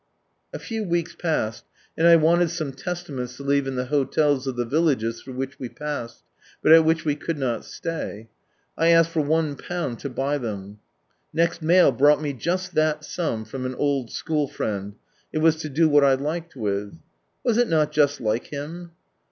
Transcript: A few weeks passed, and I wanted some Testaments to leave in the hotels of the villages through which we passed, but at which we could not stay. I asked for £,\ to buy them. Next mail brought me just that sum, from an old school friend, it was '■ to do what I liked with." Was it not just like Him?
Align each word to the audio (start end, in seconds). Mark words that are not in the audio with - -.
A 0.51 0.57
few 0.57 0.83
weeks 0.83 1.15
passed, 1.15 1.63
and 1.95 2.07
I 2.07 2.15
wanted 2.15 2.49
some 2.49 2.73
Testaments 2.73 3.37
to 3.37 3.43
leave 3.43 3.67
in 3.67 3.75
the 3.75 3.85
hotels 3.93 4.47
of 4.47 4.55
the 4.55 4.65
villages 4.65 5.21
through 5.21 5.35
which 5.35 5.59
we 5.59 5.69
passed, 5.69 6.23
but 6.63 6.71
at 6.71 6.83
which 6.83 7.05
we 7.05 7.15
could 7.15 7.37
not 7.37 7.65
stay. 7.65 8.27
I 8.75 8.87
asked 8.87 9.11
for 9.11 9.21
£,\ 9.21 9.97
to 9.99 10.09
buy 10.09 10.39
them. 10.39 10.79
Next 11.31 11.61
mail 11.61 11.91
brought 11.91 12.19
me 12.19 12.33
just 12.33 12.73
that 12.73 13.05
sum, 13.05 13.45
from 13.45 13.63
an 13.67 13.75
old 13.75 14.09
school 14.09 14.47
friend, 14.47 14.95
it 15.31 15.37
was 15.37 15.57
'■ 15.57 15.61
to 15.61 15.69
do 15.69 15.87
what 15.87 16.03
I 16.03 16.15
liked 16.15 16.55
with." 16.55 16.97
Was 17.43 17.59
it 17.59 17.67
not 17.69 17.91
just 17.91 18.19
like 18.19 18.47
Him? 18.47 18.93